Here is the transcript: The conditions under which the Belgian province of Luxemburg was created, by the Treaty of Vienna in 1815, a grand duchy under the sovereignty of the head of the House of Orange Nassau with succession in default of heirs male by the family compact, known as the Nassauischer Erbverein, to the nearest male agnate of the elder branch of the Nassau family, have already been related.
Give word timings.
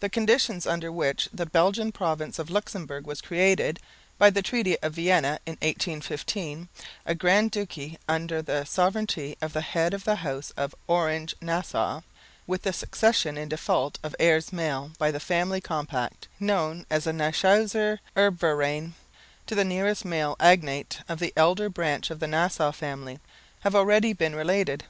The 0.00 0.08
conditions 0.08 0.66
under 0.66 0.90
which 0.90 1.28
the 1.30 1.44
Belgian 1.44 1.92
province 1.92 2.38
of 2.38 2.48
Luxemburg 2.48 3.06
was 3.06 3.20
created, 3.20 3.78
by 4.16 4.30
the 4.30 4.40
Treaty 4.40 4.78
of 4.80 4.94
Vienna 4.94 5.40
in 5.44 5.58
1815, 5.60 6.70
a 7.04 7.14
grand 7.14 7.50
duchy 7.50 7.98
under 8.08 8.40
the 8.40 8.64
sovereignty 8.64 9.36
of 9.42 9.52
the 9.52 9.60
head 9.60 9.92
of 9.92 10.04
the 10.04 10.14
House 10.24 10.52
of 10.56 10.74
Orange 10.86 11.34
Nassau 11.42 12.00
with 12.46 12.62
succession 12.74 13.36
in 13.36 13.50
default 13.50 13.98
of 14.02 14.16
heirs 14.18 14.54
male 14.54 14.92
by 14.98 15.10
the 15.10 15.20
family 15.20 15.60
compact, 15.60 16.28
known 16.40 16.86
as 16.88 17.04
the 17.04 17.12
Nassauischer 17.12 17.98
Erbverein, 18.16 18.94
to 19.44 19.54
the 19.54 19.66
nearest 19.66 20.02
male 20.02 20.34
agnate 20.40 21.00
of 21.10 21.18
the 21.18 21.34
elder 21.36 21.68
branch 21.68 22.08
of 22.08 22.20
the 22.20 22.26
Nassau 22.26 22.72
family, 22.72 23.18
have 23.60 23.74
already 23.74 24.14
been 24.14 24.34
related. 24.34 24.84